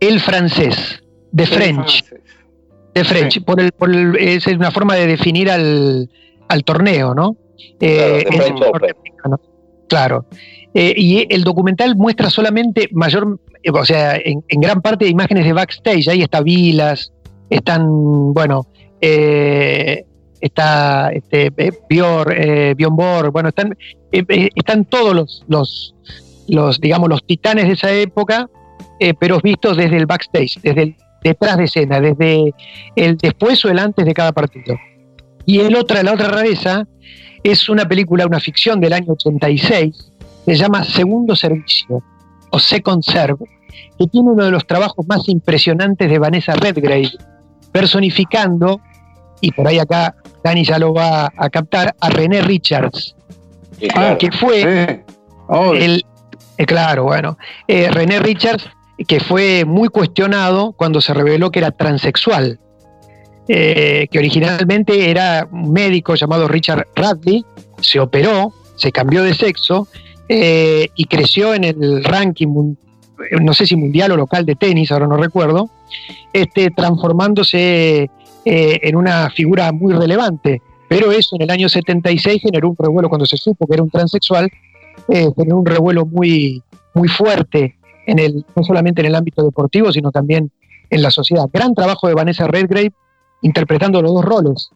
[0.00, 1.02] El francés.
[1.32, 2.04] de French.
[2.92, 6.10] De French, por el, por el, es una forma de definir al,
[6.46, 7.38] al torneo, ¿no?
[7.80, 8.24] Eh,
[9.88, 10.26] claro.
[10.74, 13.38] Eh, y el documental muestra solamente mayor,
[13.72, 16.08] o sea, en, gran parte de imágenes de backstage.
[16.08, 17.12] Ahí está Vilas,
[17.48, 18.66] están, bueno,
[19.00, 20.04] eh,
[20.40, 21.52] está este,
[21.88, 22.34] Bior,
[22.76, 23.76] Bjorn Borg, bueno, están,
[24.10, 25.94] están todos los, los,
[26.48, 28.48] los, digamos, los titanes de esa época,
[29.18, 32.54] pero vistos desde el backstage, desde el detrás de escena, desde
[32.94, 34.76] el después o el antes de cada partido.
[35.46, 36.86] Y el otra, la otra rareza
[37.44, 40.10] es una película, una ficción del año 86,
[40.46, 42.02] se llama Segundo Servicio
[42.50, 43.44] o Second Serve,
[43.98, 47.10] que tiene uno de los trabajos más impresionantes de Vanessa Redgrave,
[47.70, 48.80] personificando,
[49.40, 53.14] y por ahí acá Dani ya lo va a captar, a René Richards,
[54.18, 55.04] que fue
[55.74, 56.04] el,
[56.56, 57.36] eh, claro, bueno,
[57.68, 58.64] eh, René Richards,
[59.06, 62.58] que fue muy cuestionado cuando se reveló que era transexual.
[63.46, 67.44] Eh, que originalmente era un médico llamado Richard Radley,
[67.78, 69.86] se operó, se cambió de sexo
[70.30, 72.74] eh, y creció en el ranking,
[73.42, 75.68] no sé si mundial o local de tenis, ahora no recuerdo,
[76.32, 78.10] este, transformándose
[78.46, 80.62] eh, en una figura muy relevante.
[80.88, 83.90] Pero eso en el año 76 generó un revuelo cuando se supo que era un
[83.90, 84.50] transexual,
[85.06, 86.62] generó un revuelo muy,
[86.94, 87.76] muy fuerte
[88.06, 90.50] en el, no solamente en el ámbito deportivo, sino también
[90.88, 91.44] en la sociedad.
[91.52, 92.92] Gran trabajo de Vanessa Redgrave
[93.42, 94.70] interpretando los dos roles,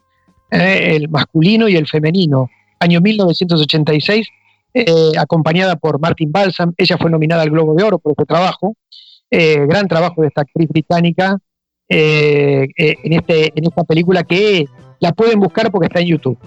[0.51, 2.51] eh, el masculino y el femenino.
[2.81, 4.29] Año 1986,
[4.75, 8.77] eh, acompañada por Martin Balsam, ella fue nominada al Globo de Oro por este trabajo.
[9.31, 11.37] Eh, gran trabajo de esta actriz británica
[11.90, 14.66] en, este, en esta película que
[15.01, 16.38] la pueden buscar porque está en YouTube.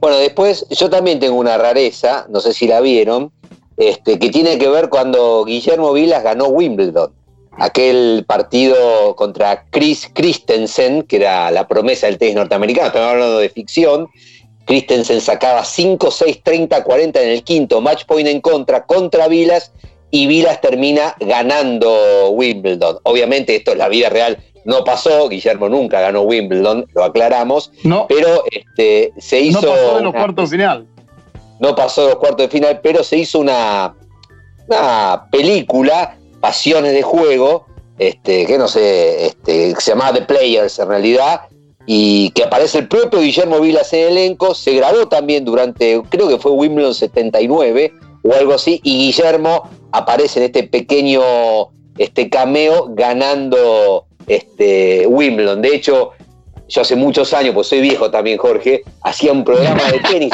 [0.00, 3.32] Bueno, después yo también tengo una rareza, no sé si la vieron,
[3.76, 7.12] este, que tiene que ver cuando Guillermo Vilas ganó Wimbledon
[7.58, 13.48] aquel partido contra Chris Christensen, que era la promesa del tenis norteamericano, estamos hablando de
[13.48, 14.08] ficción.
[14.66, 19.72] Christensen sacaba 5, 6, 30, 40 en el quinto, match point en contra, contra Vilas,
[20.10, 22.98] y Vilas termina ganando Wimbledon.
[23.04, 28.06] Obviamente esto es la vida real, no pasó, Guillermo nunca ganó Wimbledon, lo aclaramos, no,
[28.08, 29.60] pero este, se hizo...
[29.60, 30.86] No pasó de los cuartos de final.
[31.60, 33.94] No pasó de los cuartos de final, pero se hizo una,
[34.66, 37.66] una película pasiones de juego,
[37.98, 41.42] este, que no sé, este, se llamaba The Players en realidad,
[41.86, 46.28] y que aparece el propio Guillermo Vilas en el elenco, se grabó también durante, creo
[46.28, 51.22] que fue Wimbledon 79 o algo así, y Guillermo aparece en este pequeño
[51.96, 55.62] este cameo ganando este Wimbledon.
[55.62, 56.10] De hecho,
[56.68, 60.32] yo hace muchos años, pues soy viejo también, Jorge, hacía un programa de tenis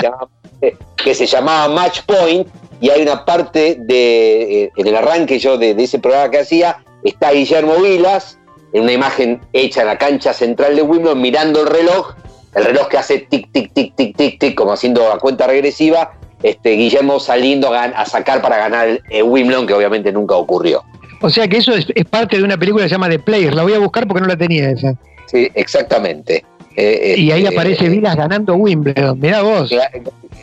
[0.96, 2.48] que se llamaba Match Point,
[2.82, 6.78] y hay una parte de, eh, en el arranque yo de, ese programa que hacía,
[7.04, 8.40] está Guillermo Vilas,
[8.72, 12.16] en una imagen hecha en la cancha central de Wimbledon, mirando el reloj,
[12.56, 16.14] el reloj que hace tic, tic, tic, tic, tic, tic, como haciendo la cuenta regresiva,
[16.42, 20.82] este, Guillermo saliendo a, sacar para ganar el Wimbledon, que obviamente nunca ocurrió.
[21.20, 23.62] O sea que eso es, parte de una película que se llama The Player, la
[23.62, 24.92] voy a buscar porque no la tenía esa.
[25.26, 26.44] Sí, exactamente.
[26.76, 29.70] Eh, y ahí este, aparece Vilas ganando Wimbledon, mirá vos.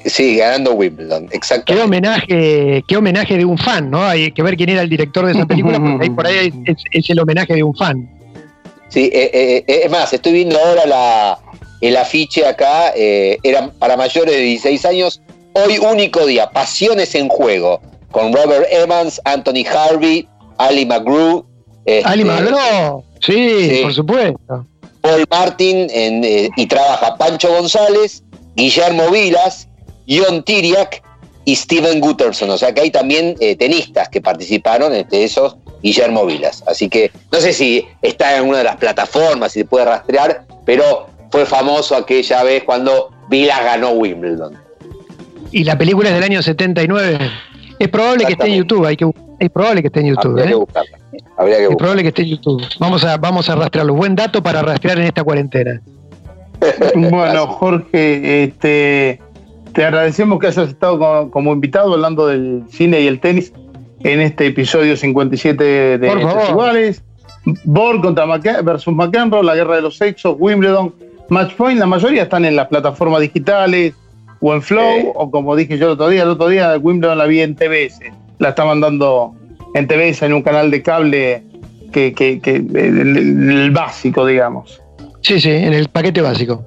[0.05, 1.73] Sí, ganando Wimbledon, exacto.
[1.73, 4.03] Qué homenaje, qué homenaje de un fan, ¿no?
[4.03, 7.09] Hay que ver quién era el director de esa película, porque ahí por ahí es,
[7.09, 8.09] el homenaje de un fan.
[8.87, 11.39] Sí, eh, eh, eh, es más, estoy viendo ahora la,
[11.81, 15.21] el afiche acá, era para mayores de 16 años,
[15.53, 21.45] hoy único día, Pasiones en Juego, con Robert Evans, Anthony Harvey, Ali McGrew.
[21.85, 24.65] Este, Ali McGrew, sí, por supuesto.
[25.01, 25.87] Paul Martin
[26.55, 28.23] y trabaja Pancho González,
[28.55, 29.67] Guillermo Vilas,
[30.07, 31.01] John Tiriak
[31.45, 32.49] y Steven Gutterson.
[32.49, 36.63] O sea que hay también eh, tenistas que participaron, entre esos Guillermo Vilas.
[36.67, 40.45] Así que no sé si está en una de las plataformas, si se puede rastrear,
[40.65, 44.57] pero fue famoso aquella vez cuando Vilas ganó Wimbledon.
[45.51, 47.17] Y la película es del año 79.
[47.79, 49.09] Es probable que esté en YouTube, hay que,
[49.39, 50.31] es probable que esté en YouTube.
[50.31, 50.55] Habría que ¿eh?
[50.55, 50.97] buscarla.
[51.69, 52.61] es probable que esté en YouTube.
[52.79, 53.93] Vamos a, vamos a rastrearlo.
[53.93, 55.81] Buen dato para rastrear en esta cuarentena.
[56.95, 59.21] bueno, Jorge, este,
[59.73, 63.53] te agradecemos que hayas estado como, invitado hablando del cine y el tenis
[64.03, 66.07] en este episodio 57 de
[66.49, 67.03] Iguales.
[67.63, 68.25] Borg contra
[68.61, 70.93] versus McEnroe, la guerra de los sexos, Wimbledon,
[71.29, 73.93] Matchpoint, la mayoría están en las plataformas digitales
[74.41, 77.25] o en Flow, o como dije yo el otro día, el otro día Wimbledon la
[77.25, 77.99] vi en TBS,
[78.39, 79.35] la estaban dando
[79.75, 81.43] en TBS en un canal de cable
[81.91, 84.81] que, que, el, básico, digamos.
[85.21, 86.63] Sí, sí, en el paquete básico.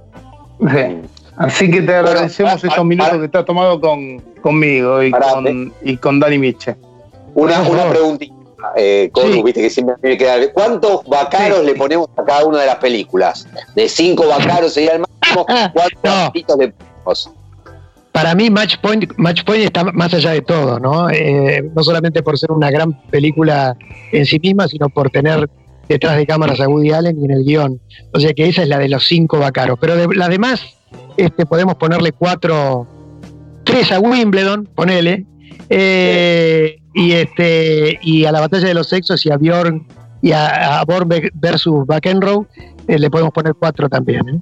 [1.37, 5.97] Así que te agradecemos esos minutos que te has tomado con, conmigo y con, y
[5.97, 6.77] con Dani Miche.
[7.35, 8.35] Una, una preguntita.
[8.77, 9.11] eh,
[9.43, 10.53] viste que siempre tiene que dar.
[10.53, 13.49] ¿Cuántos vacaros le ponemos a cada una de las películas?
[13.75, 15.47] De cinco vacaros sería el máximo.
[16.03, 17.33] ¿Cuántos le ponemos?
[18.13, 21.09] Para mí, Match Point, Match Point está más allá de todo, ¿no?
[21.11, 23.77] Eh, no solamente por ser una gran película
[24.13, 25.49] en sí misma, sino por tener
[25.89, 27.81] detrás de cámaras a Woody Allen y en el guion.
[28.13, 29.79] O sea que esa es la de los cinco vacaros.
[29.81, 30.63] Pero de las demás,
[31.17, 32.87] este, podemos ponerle cuatro,
[33.65, 35.25] tres a Wimbledon, ponele,
[35.71, 39.87] eh, y este y a la batalla de los sexos y a Bjorn
[40.21, 42.47] y a, Born versus McEnroe
[42.87, 44.29] eh, le podemos poner cuatro también.
[44.29, 44.41] ¿eh?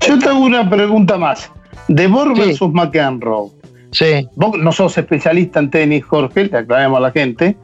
[0.00, 1.50] Yo tengo una pregunta más.
[1.88, 3.50] De Born versus McEnroe.
[3.92, 4.28] Sí.
[4.34, 7.56] Vos no sos especialista en tenis, Jorge, te aclaramos a la gente.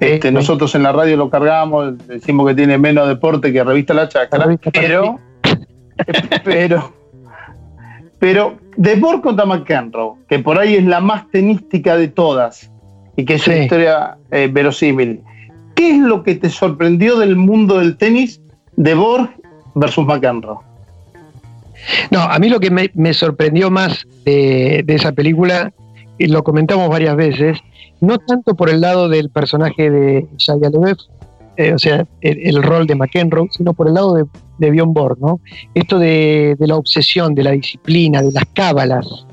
[0.00, 4.08] Este, nosotros en la radio lo cargamos, decimos que tiene menos deporte que Revista La
[4.08, 5.18] Chacra, pero,
[6.44, 6.92] pero,
[8.18, 12.72] pero de Borg contra McEnroe, que por ahí es la más tenística de todas
[13.16, 15.20] y que es una historia eh, verosímil,
[15.74, 18.40] ¿qué es lo que te sorprendió del mundo del tenis
[18.76, 19.28] de Borg
[19.74, 20.69] versus McEnroe?
[22.10, 25.72] No, a mí lo que me, sorprendió más de, esa película,
[26.18, 27.58] y lo comentamos varias veces,
[28.00, 30.98] no tanto por el lado del personaje de Shia LeBeouf,
[31.56, 34.24] eh, o sea, el, rol de McEnroe, sino por el lado de,
[34.58, 35.40] de Bjorn Borg, ¿no?
[35.74, 39.26] Esto de, la obsesión, de la disciplina, de las cábalas,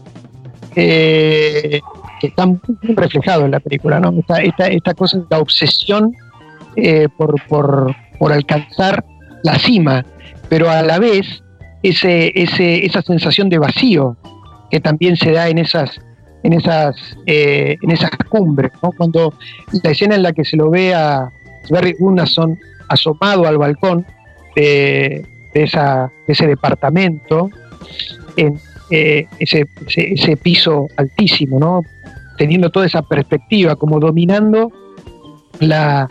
[0.75, 1.79] eh,
[2.19, 4.13] que están reflejados en la película, ¿no?
[4.17, 6.13] Esta, esta, cosa, la obsesión
[6.75, 7.95] eh, por, por,
[8.33, 9.05] alcanzar
[9.43, 10.05] la cima,
[10.49, 11.43] pero a la vez
[11.83, 14.17] ese, ese, esa sensación de vacío
[14.69, 15.99] que también se da en esas
[16.43, 19.33] en esas en esas cumbres, cuando
[19.83, 21.29] la escena en la que se lo ve a,
[21.69, 22.57] Barry Gunnarsson
[22.89, 24.05] asomado al balcón
[24.55, 27.49] de, esa, ese departamento,
[28.35, 28.59] en
[28.89, 31.81] eh, ese, ese, piso altísimo, ¿no?
[32.37, 34.71] teniendo toda esa perspectiva, como dominando
[35.59, 36.09] la.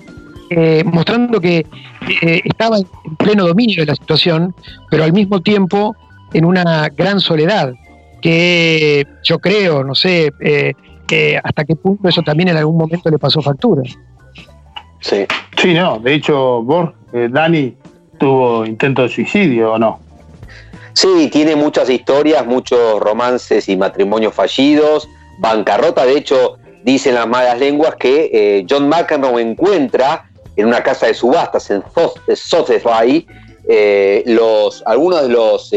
[0.49, 1.67] Eh, mostrando que
[2.23, 4.55] eh, estaba en pleno dominio de la situación,
[4.91, 5.97] pero al mismo tiempo
[6.33, 7.73] en una gran soledad,
[8.23, 10.33] que yo creo, no sé,
[11.43, 13.83] hasta qué punto eso también en algún momento le pasó factura.
[15.01, 15.27] Sí.
[15.57, 17.75] Sí, no, de hecho, Borg, eh, Dani
[18.19, 20.01] tuvo intento de suicidio o no.
[20.93, 27.59] Sí, tiene muchas historias, muchos romances y matrimonios fallidos, bancarrota, de hecho, dicen las malas
[27.59, 31.83] lenguas que eh, John McEnroe encuentra en una casa de subastas en
[32.35, 33.27] Sotheby's
[33.69, 34.25] eh,
[34.85, 35.71] algunos de los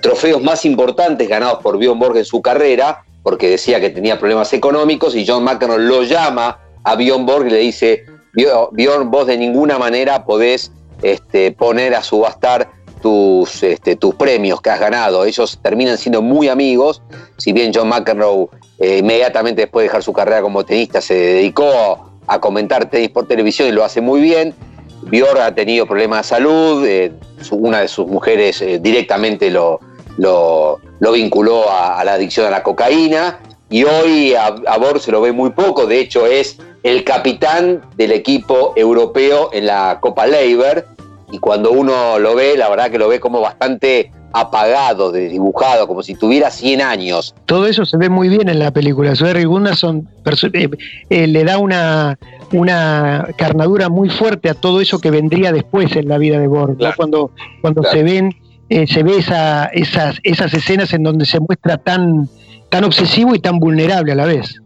[0.00, 4.52] trofeos más importantes ganados por Bjorn Borg en su carrera, porque decía que tenía problemas
[4.52, 9.36] económicos y John McEnroe lo llama a Bjorn Borg y le dice, Bjorn, vos de
[9.36, 12.70] ninguna manera podés este, poner a subastar
[13.02, 15.24] tus, este, tus premios que has ganado.
[15.24, 17.02] Ellos terminan siendo muy amigos,
[17.36, 22.10] si bien John McEnroe eh, inmediatamente después de dejar su carrera como tenista se dedicó
[22.26, 24.54] a comentar tenis por televisión y lo hace muy bien.
[25.02, 27.12] Bjorn ha tenido problemas de salud, eh,
[27.50, 29.80] una de sus mujeres eh, directamente lo,
[30.16, 30.80] lo,
[31.12, 35.32] vinculó a, la adicción a la cocaína y hoy a, a Bor se lo ve
[35.32, 40.86] muy poco, de hecho es el capitán del equipo europeo en la Copa Leiber.
[41.32, 46.02] Y cuando uno lo ve, la verdad que lo ve como bastante apagado, desdibujado, como
[46.02, 47.34] si tuviera 100 años.
[47.46, 49.14] Todo eso se ve muy bien en la película.
[49.14, 50.08] Suerri Gunnarsson
[50.52, 50.68] eh,
[51.08, 52.18] eh, le da una,
[52.52, 56.76] una carnadura muy fuerte a todo eso que vendría después en la vida de Borg.
[56.96, 58.34] Cuando, cuando se ven,
[58.70, 62.28] eh, se ve esa, esas, esas escenas en donde se muestra tan,
[62.70, 64.60] tan obsesivo y tan vulnerable a la vez.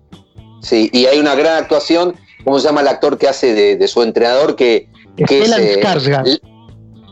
[0.63, 4.03] Sí, y hay una gran actuación, ¿cómo se llama el actor que hace de, su
[4.03, 4.57] entrenador?
[4.57, 5.81] Que, que es, eh,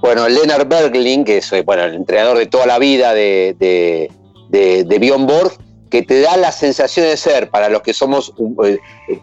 [0.06, 4.08] bueno, Leonard Bergling, que es bueno, el entrenador de toda la vida de, de,
[4.84, 5.52] de, Bjorn Borg,
[5.90, 8.32] que te da la sensación de ser, para los que somos
[8.64, 8.78] eh,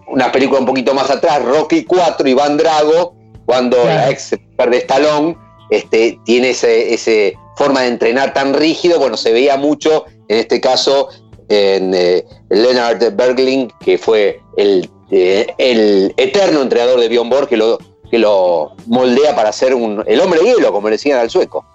[0.08, 3.16] una película un poquito más atrás, Rocky 4, Iván Drago,
[3.46, 5.38] cuando la ex de Stallone
[5.70, 10.60] este, tiene ese, ese forma de entrenar tan rígido, bueno, se veía mucho, en este
[10.60, 11.08] caso,
[11.48, 17.56] en eh, Leonard Bergling, que fue el, eh, el eterno entrenador de Bjorn Borg, que
[17.58, 17.78] lo,
[18.14, 21.66] que lo moldea para ser un, el hombre hielo, como le decían al sueco.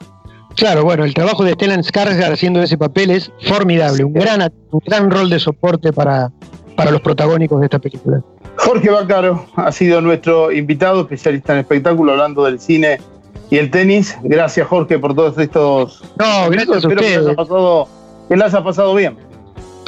[0.54, 4.80] Claro, bueno, el trabajo de Stellan Skarsgård haciendo ese papel es formidable, un gran, un
[4.86, 6.30] gran rol de soporte para,
[6.76, 8.22] para los protagónicos de esta película.
[8.54, 13.00] Jorge Bacaro ha sido nuestro invitado, especialista en espectáculo, hablando del cine
[13.50, 14.16] y el tenis.
[14.22, 16.04] Gracias, Jorge, por todos estos.
[16.20, 17.36] No, gracias a ustedes.
[18.28, 19.16] que las ha pasado bien.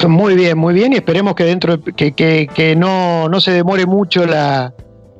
[0.05, 4.25] Muy bien, muy bien, y esperemos que dentro que, que, no, no, se demore mucho
[4.25, 4.73] la,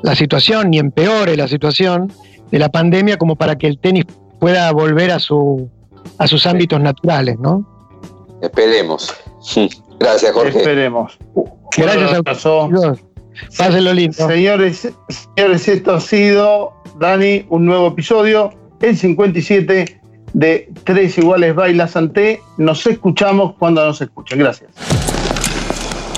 [0.03, 2.11] la, situación, ni empeore la situación
[2.51, 4.05] de la pandemia, como para que el tenis
[4.39, 5.69] pueda volver a su
[6.17, 7.65] a sus ámbitos naturales, ¿no?
[8.41, 9.13] Esperemos.
[9.99, 10.57] Gracias, Jorge.
[10.57, 11.17] Esperemos.
[11.77, 12.23] Gracias a
[13.57, 14.27] Pásenlo lindo.
[14.27, 14.89] Señores,
[15.35, 20.01] señores, esto ha sido, Dani, un nuevo episodio, el 57
[20.33, 22.41] de Tres Iguales Baila Santé.
[22.57, 24.39] Nos escuchamos cuando nos escuchen.
[24.39, 24.69] Gracias.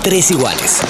[0.03, 0.81] Tres Iguales.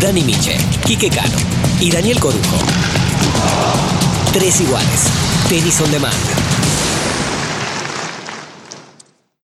[0.00, 1.36] Dani Miche, Quique Cano
[1.80, 2.58] y Daniel Corujo.
[4.32, 5.04] Tres Iguales.
[5.48, 6.53] Tenis on Demand.